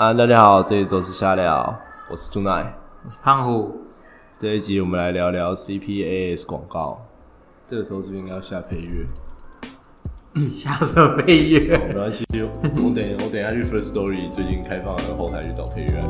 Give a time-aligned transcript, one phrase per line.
[0.00, 1.78] 啊，大家好，这一周是瞎聊，
[2.10, 2.74] 我是朱奈。
[3.22, 3.82] 胖虎，
[4.34, 7.06] 这一集我们来聊聊 CPAS 广告。
[7.66, 9.06] 这个时候是不是应该要下配乐？
[10.48, 11.76] 下什么配乐？
[11.86, 16.00] 没关系，我等我等一下去 First Story 最近开放的后台去找配乐。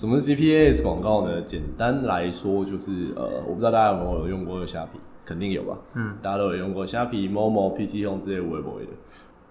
[0.00, 1.42] 什么是 CPAS 广告呢？
[1.42, 5.78] 简单来说就是呃，我不知道大家有没有用过虾皮，肯定有吧？
[5.92, 8.86] 嗯，大家都有用过虾皮、Momo、PC 用之类微博的。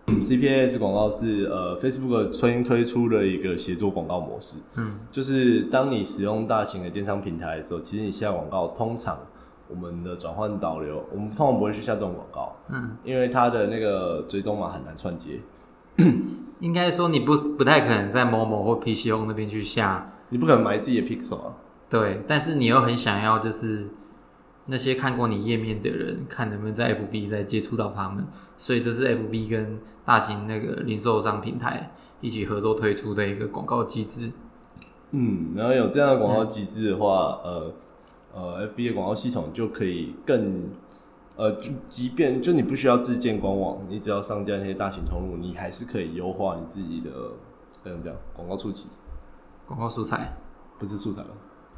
[0.07, 4.57] 嗯，CPAS 广告是呃 Facebook 新推出的一个协作广告模式。
[4.73, 9.19] 嗯，就是当你使用大型的电商平台的时候，其实你下广告，通常
[9.67, 12.55] 我们的转换导流，我们通常不会去下这种广告。
[12.69, 15.41] 嗯，因为它的那个追踪码很难串接，
[16.59, 21.57] 应该说你不不太可能在某某或 PC 用那边去下，你不可能买自己的 Pixel 啊。
[21.89, 23.87] 对，但是你又很想要就是
[24.67, 28.25] 那些看过你页面的人，看能不能在 FB 再接触到他们，
[28.57, 34.31] 所以这是 FB 跟大型那个零售商平台一起合作推出的一个广告机制。
[35.11, 37.73] 嗯，然后有这样的广告机制的话，呃
[38.31, 40.69] 呃，FB 的广告系统就可以更
[41.35, 47.09] 呃，就即便就你不需要自建官网，你只要上架那些大型通路，你还是可以优化你自己的
[47.81, 48.85] 怎么讲广告触及，
[49.69, 50.35] 广告素材，
[50.79, 51.29] 不是素材吧？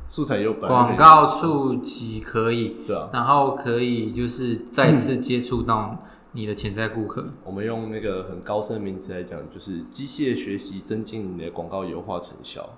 [0.08, 5.98] 素材也有广告触及可以，对啊，然后可以就是再次接触到
[6.31, 7.33] 你的潜在顾客。
[7.44, 12.78] 我们用那个很高深的名词来讲，就是机械学习增进你的广告优化成效。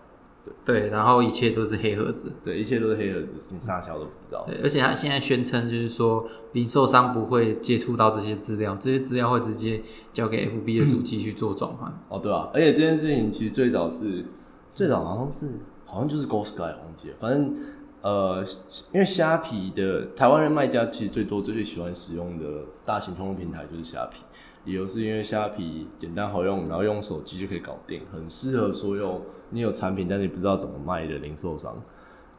[0.65, 2.33] 对，然后一切都是黑盒子。
[2.43, 4.43] 对，一切都是黑盒子，是你啥小都不知道。
[4.45, 11.97] 对，而且他现在宣称就是说，零售商不会接触到这些资料，这些资料会直接交给 FB 的主机去做转换。
[12.09, 14.25] 哦，对啊，而且这件事情其实最早是
[14.73, 17.55] 最早好像是好像就是 Ghost Guy 忘记了，反正
[18.01, 18.43] 呃，
[18.91, 22.45] 因为虾皮的台湾人卖家其实最多最最喜欢使用的
[22.83, 24.23] 大型通用平台就是虾皮，
[24.65, 31.81] 理由是因为虾皮简单好用，然后用手机就可以搞定，很适合所有你有产品但是你不知道怎么卖的零售商。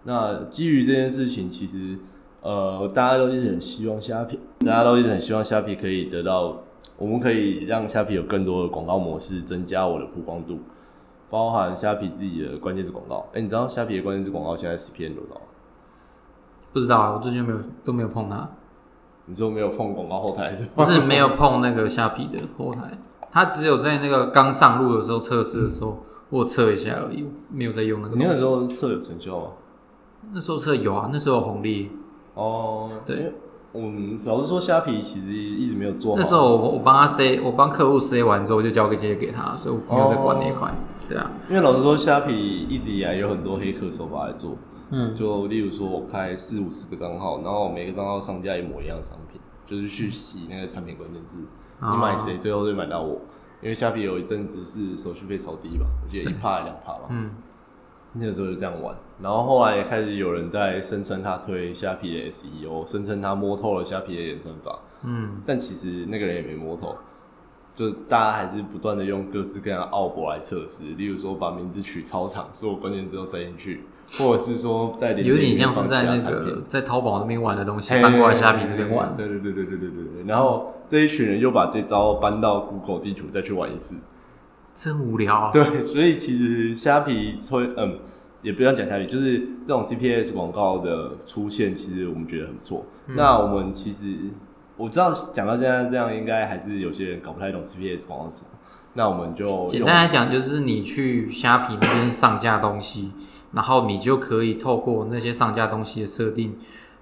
[0.03, 1.97] 那基于这件事情，其实
[2.43, 6.62] 呃，大家都一直很希望虾皮，大家都一直很希望虾皮可以得到，
[6.99, 10.59] 我们可以让虾皮有更多的广告模式，增加我的曝光度，
[11.34, 13.27] 包含虾皮自己的关键字广告。
[13.33, 15.41] 哎、你知道虾皮的关键字广告现在 CPM 多少吗？
[16.72, 18.49] 不知道啊，我最近没有都没有碰它，
[19.27, 20.89] 你说没有碰广告后台是不吗？
[20.89, 22.97] 是没有碰那个虾皮的后台，
[23.33, 25.99] 它只有在那个刚上路的时候测试的时候，
[26.31, 28.15] 我有测一下而已，没有在用那个。
[28.15, 29.47] 你那时候测有成效吗？
[30.31, 31.91] 那时候测有啊，那时候有红利。
[32.34, 33.33] 哦，对
[33.75, 36.21] 嗯，老实说，虾皮其实一直没有做好。
[36.21, 40.73] 那时候我我帮他塞，我帮客户塞完之后就交给直接给他，所以我没有在管那一块。
[41.09, 44.57] 对啊，因为老实说，虾皮一直以来有很多黑客手法来做。
[44.91, 51.41] 嗯，就例如说，我开四五十个账号，然后每个账号上架一模一样的商品，就是去洗那个产品关键字。
[51.81, 53.21] 哦你买谁，最后就买到我。
[53.61, 57.06] 因为虾皮有一阵子是手续费超低吧，我记得一帕两帕吧。
[57.09, 57.31] 嗯，
[58.16, 64.78] 那个时候就这样玩，然后后来也开始有人在声称他推虾皮的 SEO，声称他摸透了虾皮的演算法。
[65.04, 66.97] 嗯，但其实那个人也没摸透，
[67.75, 73.84] 就大家还是不断的用各式各样的奥博来测试，例如说把名字取超长，所有关键字都塞进去，
[74.16, 79.12] 或者是说在有点像是在那个在淘宝那边玩的东西嘿搬过来虾皮这边玩。
[79.16, 80.25] 对对对对对对对对。
[80.28, 83.96] 然后这一群人又把这招搬到 Google 地图再去玩一次。
[84.75, 85.51] 真无聊啊！
[85.53, 87.99] 对，所以其实虾皮推，嗯，
[88.43, 92.85] 也不用讲虾皮，就是这种 CPS 广告的出现，其实我们觉得很不错。
[93.07, 94.17] 嗯那我们其实
[94.77, 98.49] 我知道讲到现在这样，应该还是有些人搞不太懂 CPS 广告是什么。
[98.95, 103.12] 那我们就简单来讲，就是你去虾皮那边上架东西，
[103.53, 106.56] 然后你就可以透过那些上架东西的设定，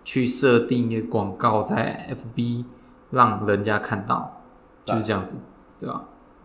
[0.05, 2.65] 去设定一个广告在 FB，
[3.11, 4.43] 让人家看到，
[4.85, 5.37] 就是这样子，
[5.79, 6.05] 对吧？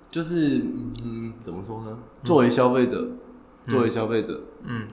[0.09, 0.63] 就是
[1.03, 1.97] 嗯，怎么说呢？
[2.23, 3.07] 作为消费者，
[3.67, 4.87] 作为消费者，嗯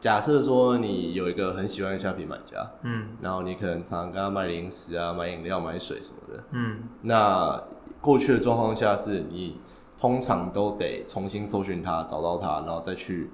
[0.00, 6.42] 假设说你有一个很喜欢的虾皮买家，嗯然后你可能常常跟他买零食啊、买饮料、买水什么的。
[6.52, 7.62] 嗯那
[8.00, 9.58] 过去的状况下是你
[10.00, 13.30] 通常都得重新搜寻他，找到他，然后再去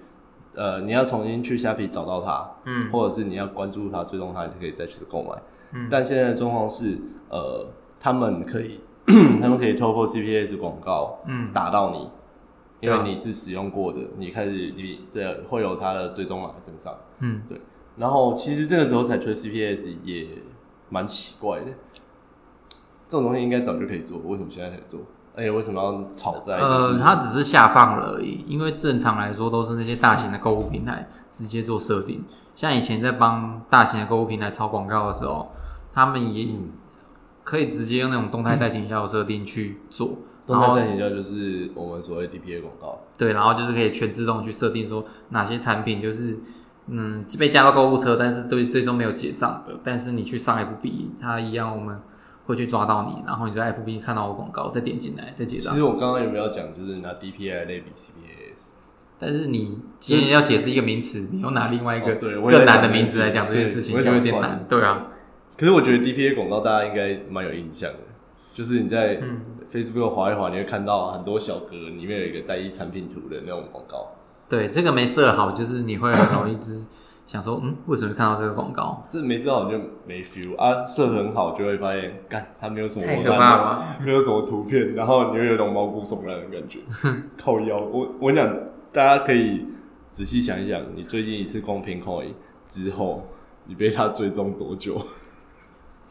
[0.57, 5.41] 呃，你要重新去虾皮找到他，嗯或者是你要关注他、追踪他，你就可以再去购买。
[5.73, 6.99] 嗯但现在的状况是，
[7.29, 7.69] 呃，
[8.01, 8.81] 他们可以
[9.41, 12.11] 他们可以透过 CPS 广告嗯，打到你，
[12.81, 16.95] 因为你是使用过的，你开始你这会有它的追踪码在身上。
[17.21, 17.61] 嗯，对
[17.97, 20.27] 然后其实这个时候才推 CPS 也
[20.91, 21.67] 蛮奇怪的，
[23.09, 25.01] 这种东西应该早就可以做，为什么现在才做？
[25.35, 26.59] 而且为什么要炒在？
[26.59, 32.25] 就呃，是它只是下放了而已，因为正常来说都是那些大型的购物平台直接做设定。
[32.55, 35.51] 像以前在帮大型的购物平台炒广告的时候，
[35.93, 36.49] 他们也
[37.47, 42.99] 可以直接用那种动态带行销的设定去做，动态在营销就是我们所谓 DPA 广告。
[43.17, 46.41] 对，然后就是可以全自动去设定说哪些产品就是
[46.89, 52.01] 嗯被加到购物车，但是对最终没有结账的，但是你去上 FB，它一样我们
[52.47, 55.73] 会去抓到你，然后你在 FB 看到我广告再点进来再结账。
[55.73, 58.71] 其实我刚刚有没有讲，就是拿 DPA 来类比 CPAS？
[59.21, 64.67] 但是你今天要解释一个名词，你又拿另外一个更难的名词来讲这件事情，就有点难。
[64.69, 65.07] 对啊，
[65.57, 67.99] 可是我觉得 DPA 广告大家应该蛮有印象的，
[68.55, 69.41] 就是你在嗯
[69.73, 74.13] Facebook 滑一滑，你会看到很多小格里面有一个单一产品图的那种广告。
[74.49, 76.81] 对，这个没设好，就是你会很容易只
[77.27, 79.05] 想说，嗯，为什么看到这个广告？
[79.11, 79.77] 这没设好就
[80.07, 83.97] 没 feel 啊，设得很好就会发现，干它没有什么太可怕了！
[84.05, 86.79] 没有什么图片，然后你会有一种毛骨悚然的感觉，
[87.37, 87.77] 靠腰。
[87.77, 88.57] 我我跟你讲，
[88.93, 89.67] 大家可以
[90.11, 92.27] 仔细想一想，你最近一次逛 Pinkoi
[92.65, 93.27] 之后，
[93.65, 94.97] 你被他追踪多久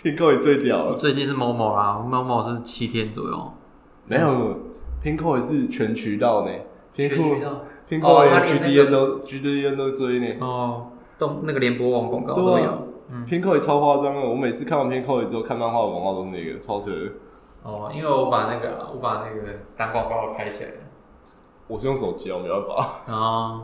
[0.05, 3.51] ？Pinkoi 最屌了，最近是某某啦，某某是七天左右。
[4.05, 4.55] 没有
[5.03, 6.51] Pinkoi 是全渠道呢
[6.95, 10.27] ，Pinkoi 道 Pinkoi 哦它连 GDN 都 GDN 都追呢。
[10.41, 12.87] 哦，都那个联播网广告都有。
[13.27, 17.11] Pinkoi 超夸张的，我每次看完 Pinkoi 之后，看漫画的广告都是那个，超扯的。
[17.63, 20.75] 哦，因为我把那个我把那个单广告开起来了。
[21.67, 23.11] 我是用手机啊，我没办法。
[23.11, 23.63] 哦，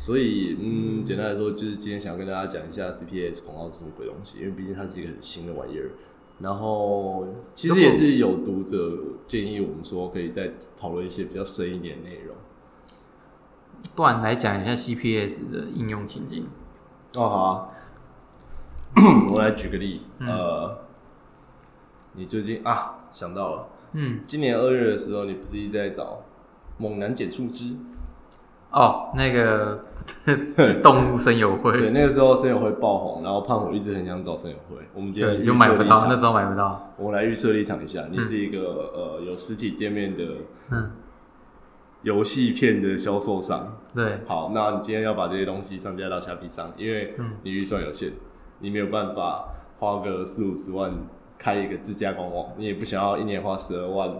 [0.00, 5.90] 所以，嗯，简单来说，就是今天想跟大家讲一下 CPS 广告是什么鬼东西，因为毕竟它是一个很新的玩意儿。
[6.40, 8.98] 然后，其实也是有读者
[9.28, 12.34] 建议我们说，可以再讨论一些比较深一点的内容。
[13.94, 16.46] 不然来讲一下 CPS 的应用情境。
[17.14, 17.68] 哦，好啊，
[19.30, 20.78] 我来举个例，呃，
[22.14, 26.22] 你最近啊想到了，嗯，今年二月的时候，你不是一直在找
[26.78, 27.76] 猛男减树枝？
[28.72, 29.84] 哦，那个
[30.82, 34.76] 动物森友会，对，那个时候森友会爆红，然后胖虎一直很想找森友会。
[34.94, 36.92] 我们今天对，就买不到，那时候买不到。
[36.96, 40.24] 我来预设立场一下，你是一个、呃有实体店面的
[40.70, 40.92] 嗯，
[42.02, 43.76] 游戏片的销售商。
[43.94, 48.12] 对，好，那你今天要把这些东西上架到虾皮上，因为嗯你预算有限，
[48.60, 49.48] 你没有办法
[49.80, 50.92] 花个四五十万
[51.36, 54.10] 开一个自家官网，你也不想要一年花十二万，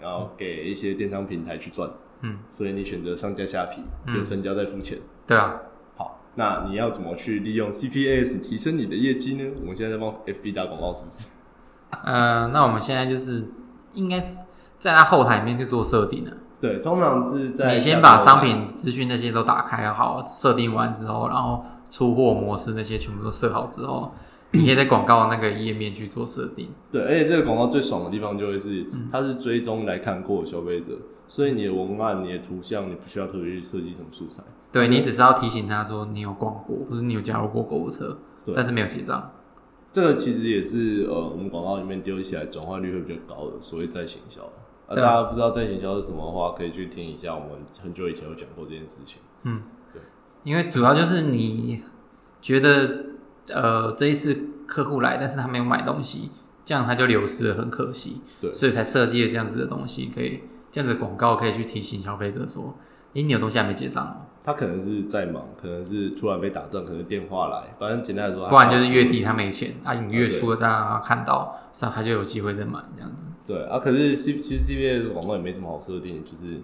[0.00, 1.88] 然后给一些电商平台去赚，
[2.22, 4.98] 嗯，所以你选择上架虾皮，嗯有成交再付钱。
[5.26, 5.54] 对啊，
[5.96, 9.44] 好，那你要怎么去利用 CPAS 提升你的业绩呢？
[9.60, 11.26] 我们现在在帮 FB 打广告，是不是？
[12.04, 13.48] 呃，那我们现在就是
[13.92, 14.20] 应该
[14.78, 16.30] 在它后台里面去做设定了。
[16.60, 24.14] 对，通常是在你先把商品资讯那些都打开好，设定完之后，然后出货模式那些全部都设好之后，
[24.52, 26.70] 你可以在广告那个页面去做设定。
[26.90, 30.92] 对，而且这个广告最爽的地方就会是，嗯它是追踪来看过的消费者，
[31.28, 34.42] 所以你的文案、你的图像，你不需要特别去设计什么素材。
[34.72, 39.32] 对你只是要提醒他说你有逛过，或是你有加入过购物车，对但是没有结账。
[39.92, 44.42] 这个其实也是呃，我们广告里面丢起来转化率会比较高的，所谓再行销。
[44.86, 47.50] 啊，大家不知道再行销是什么的话，可以去听一下，我们
[47.82, 49.20] 很久以前有讲过这件事情。
[49.42, 49.62] 嗯，
[49.92, 50.00] 对
[50.44, 51.82] 因为主要就是你
[52.40, 53.06] 觉得
[53.48, 56.30] 呃这一次客户来，但是他没有买东西，
[56.64, 58.20] 这样他就流失了，很可惜。
[58.40, 62.76] 对所以才设计了这样子的东西，可以这样子广告可以去提醒消费者说，
[63.14, 73.26] 诶，你有东西还没结账哦，他可能是在忙，可能是突然被打断，可能电话来，反正简单来说，不然就是月月底他没钱，啊，你月初了再让他看到，上他就有机会再买这样子。
[73.46, 76.60] 对啊，可是 C 其实 CPA 的广告也没什么好设定，就是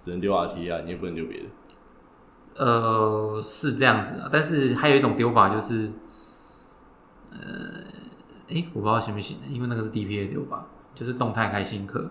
[0.00, 1.46] 只能丢 RT 啊，你也不能丢别的。
[2.54, 5.90] 呃，是这样子啊，但是还有一种丢法就是，
[7.32, 7.82] 呃，
[8.48, 12.10] 诶，我不知道行不行，因为那个是 DPA 流法，就是动态开新课。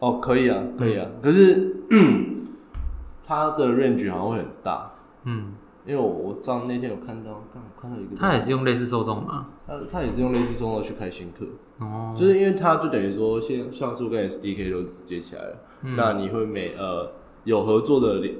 [0.00, 1.76] 哦，可以啊，可以啊，可是
[3.26, 4.90] 它的 range 好像会很大，
[5.24, 5.54] 嗯，
[5.86, 9.46] 因为我我上那天有看到，看我看到一个，他也是用类似受众嘛。
[9.66, 11.46] 他他也是用类似受众去开新课，
[11.78, 15.96] 哦，就是因为它就等于说，像像素跟 SDK 都接起来了，嗯。
[15.96, 17.10] 那你会每呃
[17.44, 18.34] 有合作的连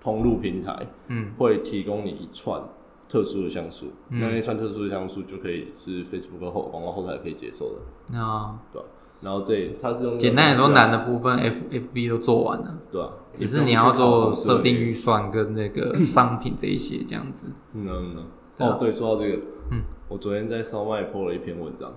[0.00, 1.32] 通路平台嗯。
[1.36, 2.62] 会提供你一串
[3.08, 4.20] 特殊的像素，嗯。
[4.20, 7.80] 那那串特殊的像素就可以是 Facebook 后广告后台可以接受的，
[8.12, 8.86] 那对吧、
[9.22, 14.74] 然后这它是用简单来说，难难的部分 F F B 都做完了，对啊、只是你要做设定。
[14.74, 17.48] 预算跟那个 商品这一些这样子。
[17.72, 18.26] 嗯嗯
[18.58, 21.92] 哦，对，说到这个，嗯，我昨天在烧麦 po 了一篇文章，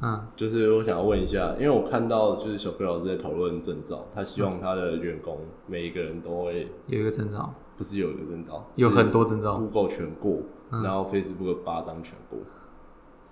[0.00, 0.26] 嗯。
[0.34, 12.38] 就是我想要问一下，因为我看到就是小贝老师在讨论证照，他希望他的员工每一个人都会有一个征兆，不是有一个证照，有很多征兆，Google 全过，嗯然后 Facebook 八张全过，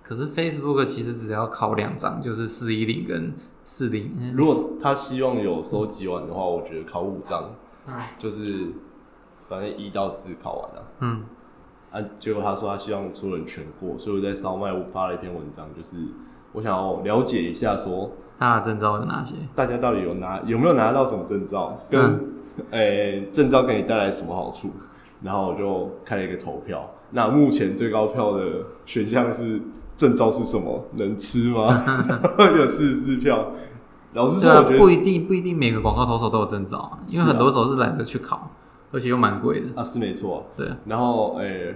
[0.01, 3.31] 可是 Facebook 其实只要考两张，就是四一零跟
[3.63, 4.33] 四零。
[4.35, 7.51] 如果他希望有收集完的话，我觉得考五张，
[8.17, 8.69] 就是
[9.47, 10.87] 反正一到四考完了。
[11.01, 11.23] 嗯，
[11.91, 15.95] 啊，结果他说他希望所有人全过，所以我在烧麦我发了一篇文章，就是
[16.53, 18.09] 我想要了解一下说。
[18.39, 19.35] 他的证照有哪些？
[19.53, 21.77] 大家到底有拿有没有拿到什么证照？
[21.87, 22.38] 跟
[22.71, 24.69] 诶、证照给你带来什么好处？
[25.21, 26.89] 然后我就开了一个投票。
[27.11, 28.43] 那目前最高票的
[28.85, 29.59] 选项是
[29.97, 30.85] 证照是什么？
[30.93, 31.83] 能吃吗？
[32.37, 33.51] 有四十四票。
[34.13, 38.49] 老实说，对啊我觉，得不一定不一定每个广告投手都有证照啊，因为很多时候是懒得去考，
[38.91, 39.67] 而且又蛮贵的。
[39.75, 40.45] 啊是没错。
[40.57, 41.75] 对，然后诶、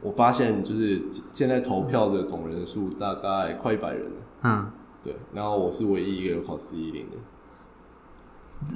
[0.00, 4.16] 我发现就是现在投票的总人数大概快一百人了。
[4.42, 4.66] 嗯，
[5.02, 7.16] 对，然后我是唯一一个有考四一零的。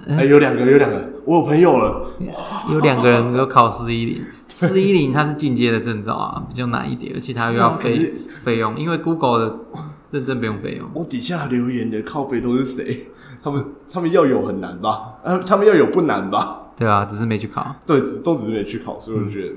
[0.09, 2.07] 哎、有两个，有两个，我有朋友了。
[2.71, 8.13] 有两个人有考四一零，四一零它是进阶的证照啊， 比较难一点，而且它又要费
[8.45, 9.57] 费用，因为 Google 的
[10.11, 10.89] 认证不用费用。
[10.95, 13.07] 我底下留言的靠背都是谁？
[13.43, 15.15] 他们他们要有很难吧？
[15.25, 16.73] 呃，他们要有不难吧？
[16.77, 17.75] 对啊，只是没去考。
[17.87, 19.55] 对，只都只是没去考，所以我就觉得，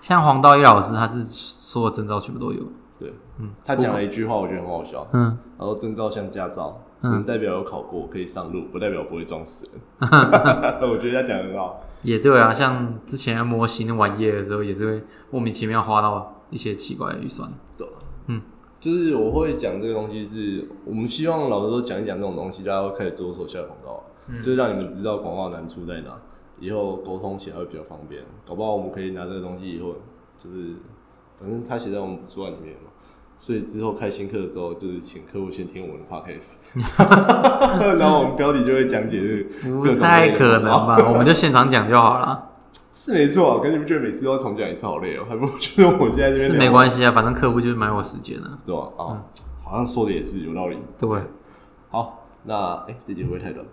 [0.00, 2.60] 像黄道一老师，他是所有证照全部都有。
[2.98, 5.06] 对，嗯，他讲了一句话，我觉得很好笑。
[5.12, 6.93] 嗯，然后证照像驾照，只
[7.24, 10.10] 代表有考过，可以上路，不代表不会撞死人。
[10.90, 11.80] 我觉得他讲的很好。
[12.02, 17.50] 也对啊，像之前模型玩页的时候，也是会莫名其妙花到一些奇怪的预算。
[17.78, 17.88] 对，
[18.26, 18.42] 嗯
[18.78, 24.04] 就是我会讲这个东西是，我们希望老师都讲一讲这种东西，大家会开始做手下广告，
[24.36, 26.20] 就是让你们知道广告难处在哪，
[26.60, 28.22] 以后沟通起来会比较方便。
[28.46, 29.94] 搞不好我们可以拿这个东西以后，
[30.38, 30.74] 就是
[31.40, 32.90] 反正他写在我们主管里面嘛，
[33.38, 36.56] 所以之后开新课的时候，就是请客户先听我们的 podcast，
[37.98, 40.96] 然后我们标题就会讲解这个不太可能吧？
[41.10, 42.50] 我们就现场讲就好了，
[42.92, 48.58] 是没错啊，可是你不觉得每次都要重讲一次好累哦、还不如觉得我现在这边是聊没关系啊，反正客户就是买我时间啊。
[48.64, 48.82] 对吧？
[48.96, 49.22] 啊、
[49.64, 50.78] 好像说的也是有道理。
[50.98, 51.08] 对，
[51.90, 53.64] 好，那哎、这节会不会太短？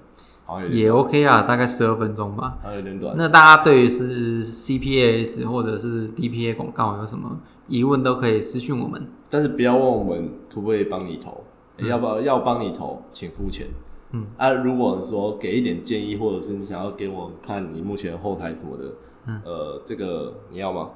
[0.45, 2.57] 好像也 OK 啊，大概十二分钟吧。
[2.61, 3.15] 好像有点短。
[3.17, 7.37] 那大家对于是 CPAS 或者是 DPA 广告有什么
[7.71, 9.07] 疑问，都可以私讯我们。
[9.29, 11.43] 但是不要问我们可不可以帮你投，
[11.77, 13.67] 欸要不要要帮你投，请付钱。
[14.11, 18.83] 嗯啊，如果说给一点建议，或者是你想要给我们看你目前后台什么的，
[19.25, 20.89] 嗯呃，这个你要吗？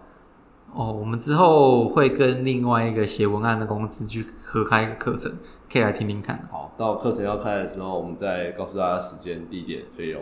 [0.73, 5.31] 哦，我们之后会跟另外一个写文案的公司去合开一个课程，
[5.71, 6.45] 可以来听听看。
[6.51, 10.21] 好，到课程要开的时候，我们再告诉大家时间、地点、费用。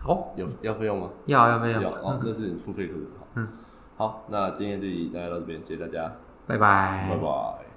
[0.00, 1.10] 好，有要费用吗？
[1.26, 1.82] 要要费用？
[1.82, 3.02] 要哦，那是付费课程。
[3.18, 3.48] 好，嗯，
[4.02, 6.10] 好，那今天这集大家到这边，谢谢大家，
[6.48, 7.71] 拜拜拜拜。